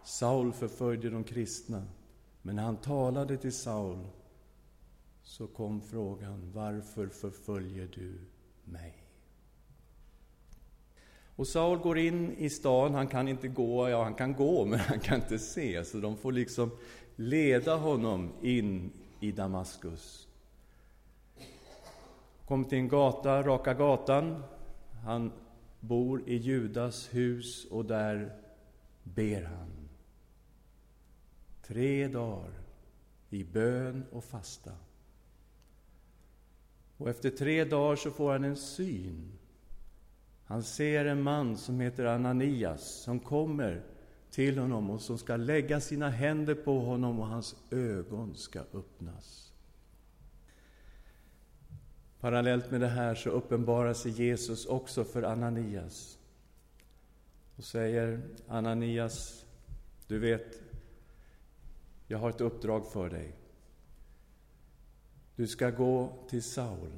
Saul 0.04 0.52
förföljde 0.52 1.10
de 1.10 1.24
kristna, 1.24 1.86
men 2.42 2.56
när 2.56 2.62
han 2.62 2.76
talade 2.76 3.36
till 3.36 3.52
Saul 3.52 4.06
så 5.22 5.46
kom 5.46 5.80
frågan, 5.80 6.52
varför 6.52 7.08
förföljer 7.08 7.88
du 7.94 8.29
mig? 8.70 9.00
Och 11.36 11.46
Saul 11.46 11.78
går 11.78 11.98
in 11.98 12.36
i 12.36 12.50
stan, 12.50 12.94
han 12.94 13.08
kan 13.08 13.28
inte 13.28 13.48
gå, 13.48 13.88
ja 13.88 14.04
han 14.04 14.14
kan 14.14 14.34
gå 14.34 14.64
men 14.66 14.78
han 14.78 15.00
kan 15.00 15.16
inte 15.16 15.38
se, 15.38 15.84
så 15.84 15.98
de 15.98 16.16
får 16.16 16.32
liksom 16.32 16.70
leda 17.16 17.76
honom 17.76 18.32
in 18.42 18.92
i 19.20 19.32
Damaskus. 19.32 20.28
Kom 22.46 22.64
till 22.64 22.78
en 22.78 22.88
gata, 22.88 23.42
Raka 23.42 23.74
gatan. 23.74 24.42
Han 25.04 25.32
bor 25.80 26.28
i 26.28 26.36
Judas 26.36 27.14
hus 27.14 27.64
och 27.70 27.84
där 27.84 28.36
ber 29.02 29.42
han. 29.42 29.88
Tre 31.62 32.08
dagar 32.08 32.50
i 33.30 33.44
bön 33.44 34.04
och 34.12 34.24
fasta. 34.24 34.72
Och 37.00 37.09
efter 37.09 37.30
tre 37.30 37.64
dagar 37.64 37.97
så 37.97 38.11
får 38.11 38.33
han 38.33 38.45
en 38.45 38.57
syn. 38.57 39.33
Han 40.45 40.62
ser 40.62 41.04
en 41.04 41.23
man 41.23 41.57
som 41.57 41.80
heter 41.80 42.04
Ananias 42.04 43.02
som 43.02 43.21
kommer 43.21 43.83
till 44.30 44.59
honom 44.59 44.90
och 44.90 45.00
som 45.00 45.19
ska 45.19 45.37
lägga 45.37 45.80
sina 45.80 46.11
händer 46.11 46.54
på 46.54 46.80
honom 46.80 47.21
och 47.21 47.26
hans 47.26 47.57
ögon 47.71 48.35
ska 48.35 48.61
öppnas. 48.61 49.52
Parallellt 52.21 52.71
med 52.71 52.80
det 52.80 52.88
här 52.88 53.14
så 53.14 53.30
uppenbarar 53.30 53.95
sig 53.95 54.12
Jesus 54.12 54.66
också 54.66 55.04
för 55.04 55.23
Ananias 55.23 56.19
och 57.57 57.64
säger 57.64 58.23
Ananias, 58.49 59.47
du 60.07 60.19
vet, 60.19 60.62
jag 62.07 62.19
har 62.19 62.30
ett 62.30 62.40
uppdrag 62.40 62.92
för 62.92 63.11
dig. 63.11 63.39
Du 65.40 65.47
ska 65.47 65.70
gå 65.70 66.12
till 66.28 66.42
Saul, 66.42 66.90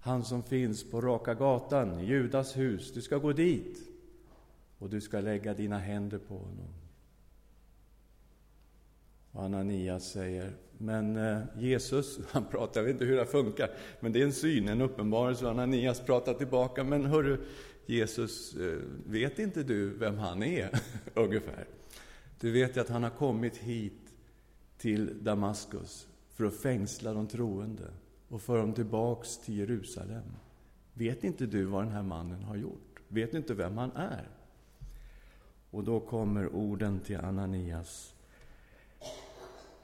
han 0.00 0.24
som 0.24 0.42
finns 0.42 0.90
på 0.90 1.00
Raka 1.00 1.34
gatan, 1.34 2.00
i 2.00 2.04
Judas 2.04 2.56
hus. 2.56 2.92
Du 2.92 3.02
ska 3.02 3.18
gå 3.18 3.32
dit 3.32 3.78
och 4.78 4.90
du 4.90 5.00
ska 5.00 5.20
lägga 5.20 5.54
dina 5.54 5.78
händer 5.78 6.18
på 6.18 6.34
honom. 6.34 6.68
Och 9.32 9.42
Ananias 9.42 10.10
säger, 10.10 10.52
men 10.78 11.16
eh, 11.16 11.38
Jesus, 11.58 12.18
han 12.30 12.44
pratar, 12.44 12.80
jag 12.80 12.84
vet 12.84 12.92
inte 12.92 13.04
hur 13.04 13.16
det 13.16 13.26
funkar, 13.26 13.70
men 14.00 14.12
det 14.12 14.20
är 14.20 14.24
en 14.24 14.32
syn, 14.32 14.68
en 14.68 14.80
uppenbarelse. 14.80 15.48
Ananias 15.48 16.00
pratar 16.00 16.34
tillbaka, 16.34 16.84
men 16.84 17.04
hörru, 17.04 17.40
Jesus, 17.86 18.54
eh, 18.56 18.78
vet 19.06 19.38
inte 19.38 19.62
du 19.62 19.90
vem 19.90 20.18
han 20.18 20.42
är, 20.42 20.80
ungefär? 21.14 21.66
Du 22.40 22.50
vet 22.52 22.76
ju 22.76 22.80
att 22.80 22.88
han 22.88 23.02
har 23.02 23.10
kommit 23.10 23.56
hit 23.56 24.14
till 24.78 25.24
Damaskus 25.24 26.08
för 26.34 26.44
att 26.44 26.54
fängsla 26.54 27.12
de 27.12 27.26
troende 27.26 27.90
och 28.28 28.42
föra 28.42 28.60
dem 28.60 28.72
tillbaks 28.72 29.38
till 29.38 29.58
Jerusalem. 29.58 30.24
Vet 30.94 31.24
inte 31.24 31.46
du 31.46 31.64
vad 31.64 31.84
den 31.84 31.92
här 31.92 32.02
mannen 32.02 32.42
har 32.42 32.56
gjort? 32.56 33.00
Vet 33.08 33.30
du 33.32 33.38
inte 33.38 33.54
vem 33.54 33.78
han 33.78 33.92
är? 33.92 34.28
Och 35.70 35.84
då 35.84 36.00
kommer 36.00 36.54
orden 36.54 37.00
till 37.00 37.20
Ananias. 37.20 38.14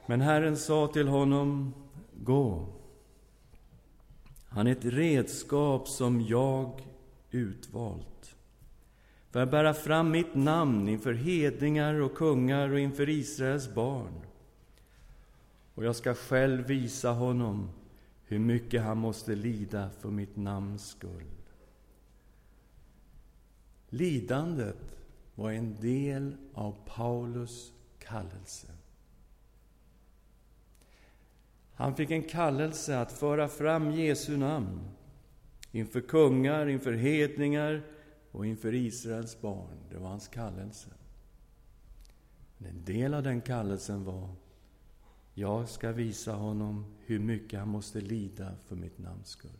Men 0.05 0.21
Herren 0.21 0.57
sa 0.57 0.87
till 0.87 1.07
honom, 1.07 1.73
gå. 2.13 2.65
Han 4.47 4.67
är 4.67 4.71
ett 4.71 4.85
redskap 4.85 5.87
som 5.87 6.21
jag 6.21 6.87
utvalt 7.31 8.35
för 9.31 9.39
att 9.39 9.51
bära 9.51 9.73
fram 9.73 10.11
mitt 10.11 10.35
namn 10.35 10.87
inför 10.87 11.13
hedningar 11.13 11.93
och 11.93 12.15
kungar 12.15 12.69
och 12.69 12.79
inför 12.79 13.09
Israels 13.09 13.73
barn. 13.73 14.13
Och 15.81 15.87
jag 15.87 15.95
ska 15.95 16.13
själv 16.13 16.65
visa 16.67 17.11
honom 17.11 17.69
hur 18.23 18.39
mycket 18.39 18.81
han 18.81 18.97
måste 18.97 19.35
lida 19.35 19.89
för 19.89 20.09
mitt 20.09 20.35
namns 20.35 20.87
skull. 20.87 21.31
Lidandet 23.89 24.97
var 25.35 25.51
en 25.51 25.75
del 25.75 26.35
av 26.53 26.75
Paulus 26.85 27.73
kallelse. 27.99 28.67
Han 31.73 31.95
fick 31.95 32.11
en 32.11 32.23
kallelse 32.23 32.99
att 32.99 33.11
föra 33.11 33.47
fram 33.47 33.91
Jesu 33.91 34.37
namn 34.37 34.91
inför 35.71 36.01
kungar, 36.01 36.67
inför 36.67 36.93
hedningar 36.93 37.83
och 38.31 38.45
inför 38.45 38.73
Israels 38.73 39.41
barn. 39.41 39.77
Det 39.89 39.97
var 39.97 40.09
hans 40.09 40.27
kallelse. 40.27 40.89
en 42.57 42.85
del 42.85 43.13
av 43.13 43.23
den 43.23 43.41
kallelsen 43.41 44.03
var 44.03 44.40
jag 45.41 45.69
ska 45.69 45.91
visa 45.91 46.33
honom 46.33 46.85
hur 47.05 47.19
mycket 47.19 47.59
han 47.59 47.69
måste 47.69 48.01
lida 48.01 48.55
för 48.67 48.75
mitt 48.75 48.97
namns 48.97 49.27
skull. 49.27 49.59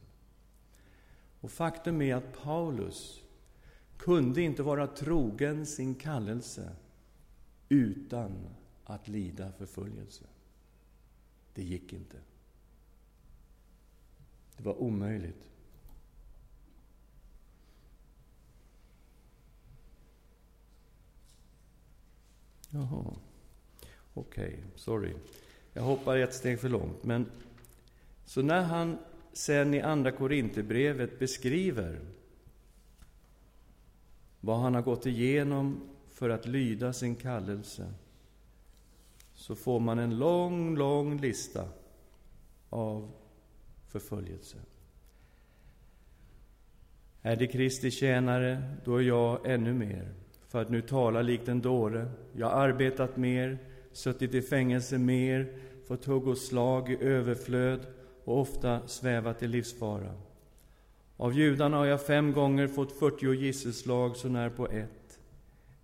Och 1.39 1.51
faktum 1.51 2.01
är 2.01 2.15
att 2.15 2.41
Paulus 2.43 3.21
kunde 3.97 4.41
inte 4.41 4.63
vara 4.63 4.87
trogen 4.87 5.65
sin 5.65 5.95
kallelse 5.95 6.75
utan 7.69 8.31
att 8.83 9.07
lida 9.07 9.51
förföljelse. 9.51 10.25
Det 11.53 11.63
gick 11.63 11.93
inte. 11.93 12.17
Det 14.57 14.63
var 14.63 14.81
omöjligt. 14.81 15.47
Jaha, 22.69 23.15
okej, 24.13 24.53
okay, 24.53 24.59
sorry. 24.75 25.13
Jag 25.73 25.81
hoppar 25.81 26.17
ett 26.17 26.33
steg 26.33 26.59
för 26.59 26.69
långt. 26.69 27.03
Men, 27.03 27.31
så 28.25 28.41
när 28.41 28.61
han 28.61 28.97
sen 29.33 29.73
i 29.73 29.81
Andra 29.81 30.11
Korinthierbrevet 30.11 31.19
beskriver 31.19 31.99
vad 34.39 34.59
han 34.59 34.75
har 34.75 34.81
gått 34.81 35.05
igenom 35.05 35.89
för 36.09 36.29
att 36.29 36.47
lyda 36.47 36.93
sin 36.93 37.15
kallelse 37.15 37.93
så 39.33 39.55
får 39.55 39.79
man 39.79 39.99
en 39.99 40.17
lång, 40.17 40.77
lång 40.77 41.17
lista 41.21 41.67
av 42.69 43.11
förföljelse. 43.87 44.57
Är 47.21 47.35
det 47.35 47.47
Kristi 47.47 47.91
tjänare, 47.91 48.63
då 48.85 48.95
är 48.95 49.01
jag 49.01 49.45
ännu 49.45 49.73
mer. 49.73 50.13
För 50.47 50.61
att 50.61 50.69
nu 50.69 50.81
tala 50.81 51.21
likt 51.21 51.47
en 51.47 51.61
dåre. 51.61 52.11
Jag 52.33 52.49
har 52.49 52.67
arbetat 52.67 53.17
mer, 53.17 53.59
suttit 53.93 54.33
i 54.33 54.41
fängelse 54.41 54.97
mer, 54.97 55.53
fått 55.87 56.05
hugg 56.05 56.27
och 56.27 56.37
slag 56.37 56.91
i 56.91 56.97
överflöd 57.01 57.79
och 58.23 58.39
ofta 58.39 58.87
svävat 58.87 59.43
i 59.43 59.47
livsfara. 59.47 60.13
Av 61.17 61.33
judarna 61.33 61.77
har 61.77 61.85
jag 61.85 62.05
fem 62.05 62.33
gånger 62.33 62.67
fått 62.67 62.99
fyrtio 62.99 63.33
gisselslag 63.33 64.15
så 64.15 64.29
när 64.29 64.49
på 64.49 64.67
ett. 64.67 65.19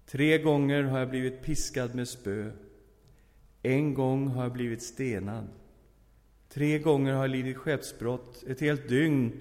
Tre 0.06 0.38
gånger 0.38 0.84
har 0.84 1.00
jag 1.00 1.10
blivit 1.10 1.44
piskad 1.44 1.96
med 1.96 2.08
spö. 2.08 2.52
En 3.64 3.94
gång 3.94 4.28
har 4.28 4.44
jag 4.44 4.54
blivit 4.54 4.82
stenad. 4.82 5.48
Tre 6.50 6.80
gånger 6.80 7.14
har 7.14 7.22
jag 7.22 7.30
lidit 7.30 7.58
skeppsbrott. 7.58 8.44
Ett 8.48 8.62
helt 8.62 8.90
dygn 8.90 9.32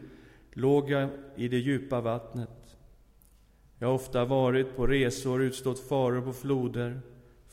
låg 0.52 0.90
jag 0.90 1.08
i 1.36 1.48
det 1.48 1.58
djupa 1.58 2.00
vattnet. 2.00 2.76
Jag 3.78 3.88
har 3.88 3.94
ofta 3.94 4.24
varit 4.24 4.76
på 4.76 4.86
resor, 4.86 5.42
utstått 5.42 5.80
faror 5.88 6.20
på 6.20 6.32
floder, 6.32 7.00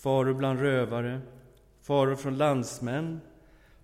faror 0.03 0.33
bland 0.33 0.59
rövare, 0.59 1.21
faror 1.81 2.15
från 2.15 2.37
landsmän, 2.37 3.21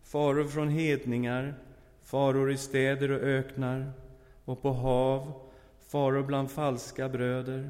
faror 0.04 0.48
från 0.48 0.70
hedningar, 0.70 1.54
faror 2.02 2.52
i 2.52 2.58
städer 2.58 3.12
och 3.12 3.22
öknar 3.22 3.92
och 4.46 4.62
på 4.62 4.72
hav, 4.72 5.32
faror 5.80 6.24
bland 6.24 6.52
falska 6.52 7.10
bröder. 7.10 7.70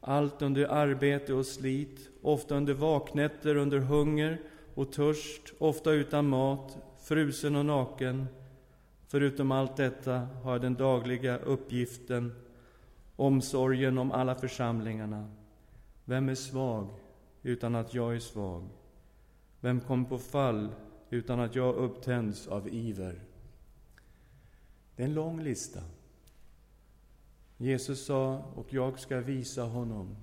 Allt 0.00 0.42
under 0.42 0.66
arbete 0.66 1.34
och 1.34 1.46
slit, 1.46 2.10
ofta 2.22 2.54
under 2.54 2.74
vaknätter, 2.74 3.56
under 3.56 3.78
hunger 3.78 4.40
och 4.74 4.92
törst, 4.92 5.42
ofta 5.58 5.90
utan 5.90 6.28
mat, 6.28 6.78
frusen 7.02 7.56
och 7.56 7.66
naken. 7.66 8.26
Förutom 9.06 9.52
allt 9.52 9.76
detta 9.76 10.28
har 10.42 10.52
jag 10.52 10.60
den 10.60 10.74
dagliga 10.74 11.38
uppgiften, 11.38 12.32
omsorgen 13.16 13.98
om 13.98 14.12
alla 14.12 14.34
församlingarna. 14.34 15.30
Vem 16.04 16.28
är 16.28 16.34
svag 16.34 16.88
utan 17.48 17.74
att 17.74 17.94
jag 17.94 18.14
är 18.14 18.20
svag? 18.20 18.68
Vem 19.60 19.80
kom 19.80 20.04
på 20.04 20.18
fall 20.18 20.68
utan 21.10 21.40
att 21.40 21.54
jag 21.54 21.74
upptänds 21.74 22.48
av 22.48 22.68
iver? 22.68 23.20
Det 24.96 25.02
är 25.02 25.06
en 25.06 25.14
lång 25.14 25.42
lista. 25.42 25.80
Jesus 27.56 28.06
sa, 28.06 28.38
och 28.54 28.72
jag 28.72 28.98
ska 28.98 29.20
visa 29.20 29.62
honom 29.62 30.16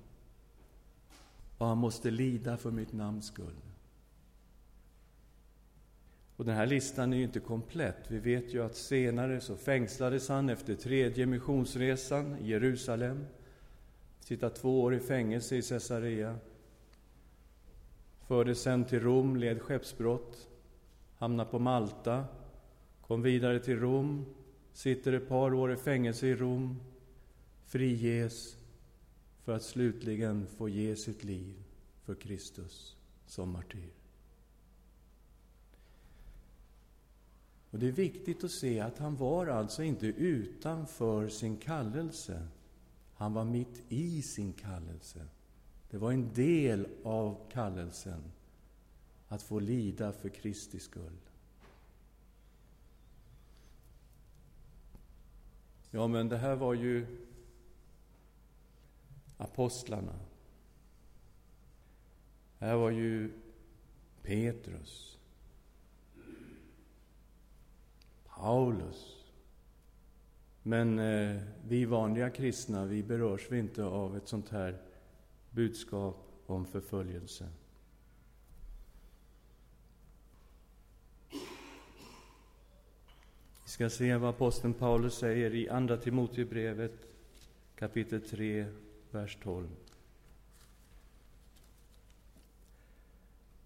vad 1.58 1.68
han 1.68 1.78
måste 1.78 2.10
lida 2.10 2.56
för 2.56 2.70
mitt 2.70 2.92
namns 2.92 3.26
skull. 3.26 3.56
Och 6.36 6.44
den 6.44 6.56
här 6.56 6.66
listan 6.66 7.12
är 7.12 7.16
ju 7.16 7.22
inte 7.22 7.40
komplett. 7.40 8.10
Vi 8.10 8.18
vet 8.18 8.54
ju 8.54 8.62
att 8.62 8.76
senare 8.76 9.40
så 9.40 9.56
fängslades 9.56 10.28
han 10.28 10.48
efter 10.48 10.74
tredje 10.74 11.26
missionsresan 11.26 12.36
i 12.38 12.48
Jerusalem. 12.48 13.26
Sitta 14.20 14.50
två 14.50 14.82
år 14.82 14.94
i 14.94 15.00
fängelse 15.00 15.56
i 15.56 15.62
Caesarea. 15.62 16.38
Fördes 18.26 18.62
sen 18.62 18.84
till 18.84 19.00
Rom, 19.00 19.36
led 19.36 19.62
skeppsbrott. 19.62 20.48
Hamnade 21.16 21.50
på 21.50 21.58
Malta. 21.58 22.24
kom 23.00 23.22
vidare 23.22 23.60
till 23.60 23.80
Rom, 23.80 24.26
sitter 24.72 25.12
ett 25.12 25.28
par 25.28 25.54
år 25.54 25.72
i 25.72 25.76
fängelse 25.76 26.26
i 26.26 26.34
Rom, 26.34 26.80
friges 27.66 28.56
för 29.44 29.52
att 29.52 29.62
slutligen 29.62 30.46
få 30.46 30.68
ge 30.68 30.96
sitt 30.96 31.24
liv 31.24 31.54
för 32.02 32.14
Kristus 32.14 32.96
som 33.26 33.50
martyr. 33.50 33.92
Och 37.70 37.78
Det 37.78 37.88
är 37.88 37.92
viktigt 37.92 38.44
att 38.44 38.50
se 38.50 38.80
att 38.80 38.98
han 38.98 39.16
var 39.16 39.46
alltså 39.46 39.82
inte 39.82 40.06
utanför 40.06 41.28
sin 41.28 41.56
kallelse. 41.56 42.48
Han 43.14 43.32
var 43.32 43.44
mitt 43.44 43.82
i 43.88 44.22
sin 44.22 44.52
kallelse. 44.52 45.26
Det 45.96 46.00
var 46.00 46.12
en 46.12 46.32
del 46.34 46.88
av 47.04 47.36
kallelsen 47.52 48.22
att 49.28 49.42
få 49.42 49.58
lida 49.58 50.12
för 50.12 50.28
Kristi 50.28 50.78
skull. 50.78 51.18
Ja, 55.90 56.06
men 56.06 56.28
det 56.28 56.36
här 56.36 56.56
var 56.56 56.74
ju 56.74 57.06
apostlarna. 59.36 60.18
Det 62.58 62.64
här 62.64 62.76
var 62.76 62.90
ju 62.90 63.32
Petrus. 64.22 65.18
Paulus. 68.24 69.24
Men 70.62 70.98
eh, 70.98 71.42
vi 71.68 71.84
vanliga 71.84 72.30
kristna, 72.30 72.84
vi 72.84 73.02
berörs 73.02 73.46
vi 73.50 73.58
inte 73.58 73.84
av 73.84 74.16
ett 74.16 74.28
sånt 74.28 74.48
här 74.48 74.85
budskap 75.56 76.16
om 76.46 76.66
förföljelse. 76.66 77.48
Vi 83.64 83.70
ska 83.70 83.90
se 83.90 84.16
vad 84.16 84.30
aposteln 84.30 84.74
Paulus 84.74 85.14
säger 85.14 85.54
i 85.54 85.68
Andra 85.68 85.96
Timoteusbrevet 85.96 86.92
kapitel 87.76 88.20
3, 88.20 88.66
vers 89.10 89.38
12. 89.42 89.68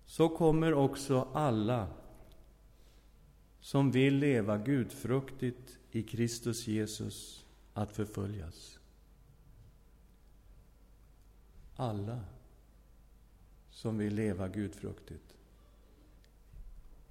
Så 0.06 0.28
kommer 0.28 0.74
också 0.74 1.28
alla 1.32 1.88
som 3.60 3.90
vill 3.90 4.14
leva 4.14 4.58
gudfruktigt 4.58 5.78
i 5.90 6.02
Kristus 6.02 6.66
Jesus 6.66 7.46
att 7.74 7.92
förföljas. 7.92 8.79
Alla 11.80 12.20
som 13.70 13.98
vill 13.98 14.14
leva 14.14 14.48
gudfruktigt. 14.48 15.36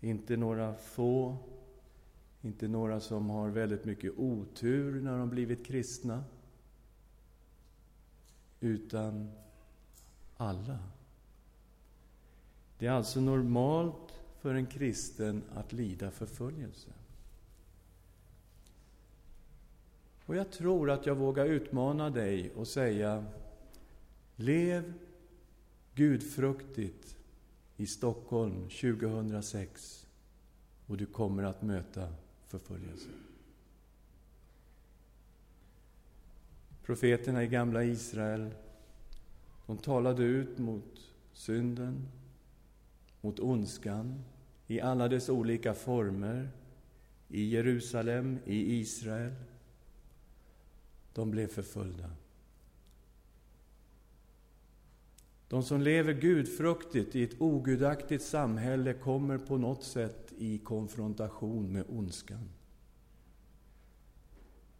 Inte 0.01 0.37
några 0.37 0.73
få, 0.73 1.37
inte 2.41 2.67
några 2.67 2.99
som 2.99 3.29
har 3.29 3.49
väldigt 3.49 3.85
mycket 3.85 4.13
otur 4.17 5.01
när 5.01 5.17
de 5.17 5.29
blivit 5.29 5.65
kristna, 5.65 6.23
utan 8.59 9.31
alla. 10.37 10.79
Det 12.77 12.87
är 12.87 12.91
alltså 12.91 13.21
normalt 13.21 14.13
för 14.39 14.53
en 14.53 14.65
kristen 14.65 15.43
att 15.55 15.73
lida 15.73 16.11
förföljelse. 16.11 16.89
Och 20.25 20.35
jag 20.35 20.51
tror 20.51 20.89
att 20.89 21.05
jag 21.05 21.15
vågar 21.15 21.45
utmana 21.45 22.09
dig 22.09 22.51
och 22.55 22.67
säga 22.67 23.25
Lev 24.41 24.93
gudfruktigt 25.95 27.17
i 27.77 27.87
Stockholm 27.87 28.69
2006 28.69 30.07
och 30.85 30.97
du 30.97 31.05
kommer 31.05 31.43
att 31.43 31.61
möta 31.61 32.13
förföljelse. 32.47 33.09
Profeterna 36.83 37.43
i 37.43 37.47
gamla 37.47 37.83
Israel, 37.83 38.49
de 39.65 39.77
talade 39.77 40.23
ut 40.23 40.57
mot 40.57 41.13
synden, 41.33 42.07
mot 43.21 43.39
ondskan 43.39 44.23
i 44.67 44.81
alla 44.81 45.07
dess 45.07 45.29
olika 45.29 45.73
former 45.73 46.49
i 47.27 47.49
Jerusalem, 47.49 48.39
i 48.45 48.79
Israel. 48.79 49.33
De 51.13 51.31
blev 51.31 51.47
förföljda. 51.47 52.09
De 55.49 55.63
som 55.63 55.81
lever 55.81 56.13
gudfruktigt 56.13 57.15
i 57.15 57.23
ett 57.23 57.41
ogudaktigt 57.41 58.23
samhälle 58.23 58.93
kommer 58.93 59.37
på 59.37 59.57
något 59.57 59.83
sätt 59.83 60.33
i 60.37 60.57
konfrontation 60.57 61.73
med 61.73 61.85
ondskan. 61.89 62.49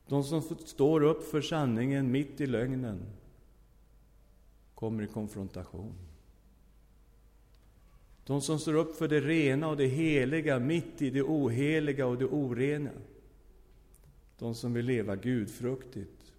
De 0.08 0.24
som 0.24 0.42
står 0.42 1.04
upp 1.04 1.24
för 1.24 1.42
sanningen 1.42 2.12
mitt 2.12 2.42
i 2.42 2.48
lögnen 2.48 3.02
kommer 4.76 5.04
i 5.04 5.08
konfrontation. 5.08 5.94
De 8.24 8.42
som 8.42 8.60
står 8.60 8.74
upp 8.74 8.96
för 8.96 9.08
det 9.08 9.22
rena 9.22 9.68
och 9.68 9.78
det 9.78 9.88
heliga 9.88 10.60
mitt 10.60 11.02
i 11.02 11.10
det 11.10 11.24
oheliga 11.24 12.06
och 12.06 12.18
det 12.18 12.26
orena. 12.26 12.92
De 14.38 14.56
som 14.56 14.74
vill 14.74 14.86
leva 14.86 15.16
gudfruktigt 15.16 16.34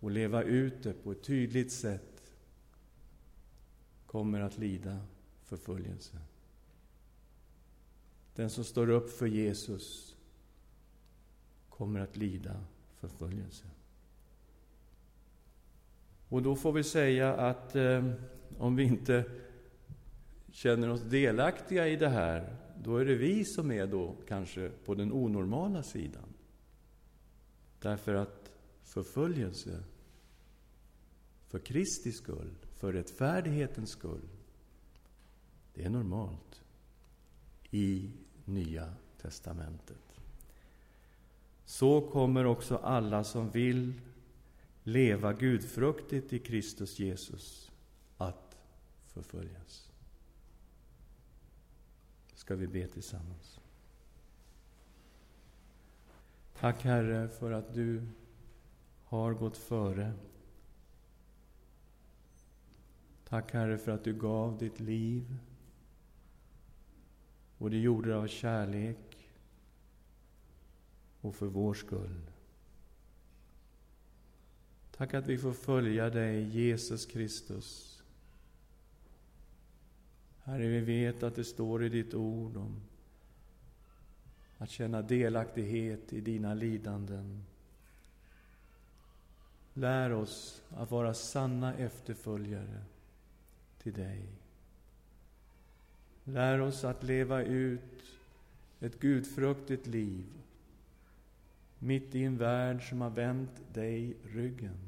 och 0.00 0.10
leva 0.10 0.42
ut 0.42 0.82
det 0.82 0.92
på 0.92 1.12
ett 1.12 1.22
tydligt 1.22 1.72
sätt 1.72 2.11
kommer 4.12 4.40
att 4.40 4.58
lida 4.58 5.00
förföljelse. 5.42 6.18
Den 8.34 8.50
som 8.50 8.64
står 8.64 8.90
upp 8.90 9.10
för 9.10 9.26
Jesus 9.26 10.16
kommer 11.68 12.00
att 12.00 12.16
lida 12.16 12.64
förföljelse. 12.94 13.64
Och 16.28 16.42
då 16.42 16.56
får 16.56 16.72
vi 16.72 16.84
säga 16.84 17.34
att 17.34 17.76
eh, 17.76 18.12
om 18.58 18.76
vi 18.76 18.82
inte 18.82 19.24
känner 20.50 20.88
oss 20.88 21.02
delaktiga 21.02 21.88
i 21.88 21.96
det 21.96 22.08
här, 22.08 22.56
då 22.84 22.96
är 22.96 23.04
det 23.04 23.14
vi 23.14 23.44
som 23.44 23.70
är 23.70 23.86
då 23.86 24.16
kanske 24.28 24.70
på 24.84 24.94
den 24.94 25.12
onormala 25.12 25.82
sidan. 25.82 26.34
Därför 27.80 28.14
att 28.14 28.52
förföljelse 28.82 29.84
för 31.48 31.58
Kristi 31.58 32.12
skull, 32.12 32.54
för 32.82 32.92
rättfärdighetens 32.92 33.90
skull, 33.90 34.28
det 35.74 35.84
är 35.84 35.90
normalt 35.90 36.62
i 37.70 38.10
Nya 38.44 38.94
testamentet. 39.20 40.20
Så 41.64 42.00
kommer 42.00 42.44
också 42.44 42.76
alla 42.76 43.24
som 43.24 43.50
vill 43.50 44.00
leva 44.82 45.32
gudfruktigt 45.32 46.32
i 46.32 46.38
Kristus 46.38 46.98
Jesus 46.98 47.70
att 48.16 48.56
förföljas 49.06 49.92
ska 52.34 52.54
vi 52.54 52.66
be 52.66 52.86
tillsammans. 52.86 53.60
Tack 56.60 56.82
Herre 56.82 57.28
för 57.28 57.52
att 57.52 57.74
du 57.74 58.06
har 59.04 59.32
gått 59.32 59.56
före. 59.56 60.12
Tack 63.32 63.52
Herre 63.52 63.78
för 63.78 63.92
att 63.92 64.04
du 64.04 64.14
gav 64.14 64.58
ditt 64.58 64.80
liv 64.80 65.36
och 67.58 67.70
du 67.70 67.80
gjorde 67.80 68.08
det 68.08 68.16
av 68.16 68.26
kärlek 68.26 69.28
och 71.20 71.34
för 71.34 71.46
vår 71.46 71.74
skull. 71.74 72.30
Tack 74.96 75.14
att 75.14 75.26
vi 75.26 75.38
får 75.38 75.52
följa 75.52 76.10
dig, 76.10 76.42
Jesus 76.42 77.06
Kristus, 77.06 78.02
Herre, 80.42 80.66
vi 80.66 80.80
vet 80.80 81.22
att 81.22 81.34
det 81.34 81.44
står 81.44 81.84
i 81.84 81.88
ditt 81.88 82.14
ord 82.14 82.56
om 82.56 82.80
att 84.58 84.70
känna 84.70 85.02
delaktighet 85.02 86.12
i 86.12 86.20
dina 86.20 86.54
lidanden. 86.54 87.44
Lär 89.74 90.12
oss 90.12 90.62
att 90.70 90.90
vara 90.90 91.14
sanna 91.14 91.74
efterföljare 91.74 92.82
till 93.82 93.92
dig. 93.92 94.24
Lär 96.24 96.60
oss 96.60 96.84
att 96.84 97.02
leva 97.02 97.42
ut 97.42 98.04
ett 98.80 99.00
gudfruktigt 99.00 99.86
liv 99.86 100.26
mitt 101.82 102.14
i 102.14 102.24
en 102.24 102.38
värld 102.38 102.88
som 102.88 103.00
har 103.00 103.10
vänt 103.10 103.62
dig 103.72 104.16
ryggen. 104.24 104.78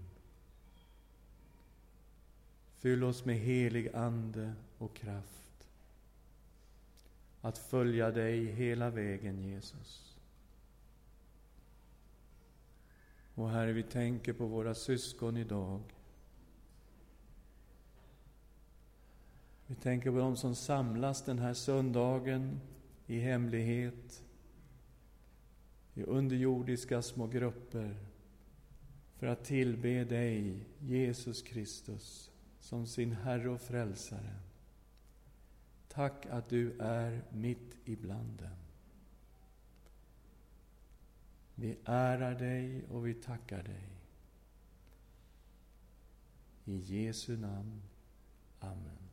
Fyll 2.78 3.04
oss 3.04 3.24
med 3.24 3.36
helig 3.36 3.94
Ande 3.94 4.52
och 4.78 4.96
kraft 4.96 5.68
att 7.40 7.58
följa 7.58 8.10
dig 8.10 8.44
hela 8.44 8.90
vägen, 8.90 9.42
Jesus. 9.42 10.16
Och 13.34 13.50
Herre, 13.50 13.72
vi 13.72 13.82
tänker 13.82 14.32
på 14.32 14.46
våra 14.46 14.74
syskon 14.74 15.36
idag. 15.36 15.80
Vi 19.66 19.74
tänker 19.74 20.10
på 20.10 20.18
dem 20.18 20.36
som 20.36 20.54
samlas 20.54 21.24
den 21.24 21.38
här 21.38 21.54
söndagen 21.54 22.60
i 23.06 23.18
hemlighet 23.18 24.24
i 25.94 26.02
underjordiska 26.02 27.02
små 27.02 27.26
grupper 27.26 27.96
för 29.16 29.26
att 29.26 29.44
tillbe 29.44 30.04
dig, 30.04 30.66
Jesus 30.78 31.42
Kristus, 31.42 32.30
som 32.58 32.86
sin 32.86 33.12
Herre 33.12 33.48
och 33.48 33.60
Frälsare. 33.60 34.34
Tack 35.88 36.26
att 36.26 36.48
du 36.48 36.78
är 36.78 37.22
mitt 37.32 37.76
ibland 37.84 38.38
dem. 38.38 38.56
Vi 41.54 41.76
ärar 41.84 42.34
dig 42.34 42.84
och 42.90 43.06
vi 43.06 43.14
tackar 43.14 43.62
dig. 43.62 43.88
I 46.64 46.76
Jesu 46.76 47.36
namn. 47.36 47.82
Amen. 48.60 49.03